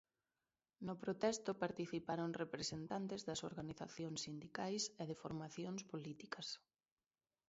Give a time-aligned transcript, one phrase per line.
[0.87, 6.47] No protesto participaron representantes das organizacións sindicais e de formacións políticas.